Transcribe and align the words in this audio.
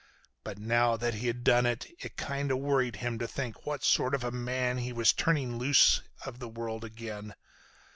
But 0.43 0.57
now 0.57 0.97
that 0.97 1.13
he'd 1.13 1.43
done 1.43 1.67
it, 1.67 1.85
it 1.99 2.17
kinda 2.17 2.57
worried 2.57 2.95
him 2.95 3.19
to 3.19 3.27
think 3.27 3.67
what 3.67 3.83
sort 3.83 4.15
of 4.15 4.23
a 4.23 4.31
man 4.31 4.79
he 4.79 4.91
was 4.91 5.13
turning 5.13 5.59
loose 5.59 6.01
of 6.25 6.39
the 6.39 6.49
world 6.49 6.83
again. 6.83 7.35